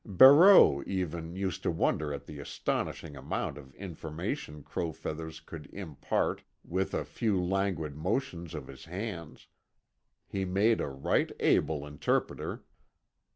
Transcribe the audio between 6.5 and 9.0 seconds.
with a few languid motions of his